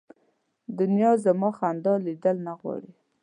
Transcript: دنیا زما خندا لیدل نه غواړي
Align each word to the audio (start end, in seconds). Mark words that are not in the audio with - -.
دنیا 0.79 1.11
زما 1.25 1.49
خندا 1.57 1.93
لیدل 2.05 2.37
نه 2.47 2.53
غواړي 2.59 2.91